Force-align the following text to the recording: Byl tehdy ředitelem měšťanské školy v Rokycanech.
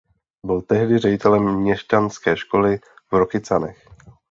Byl 0.45 0.61
tehdy 0.61 0.97
ředitelem 0.99 1.59
měšťanské 1.59 2.37
školy 2.37 2.79
v 3.11 3.13
Rokycanech. 3.13 3.87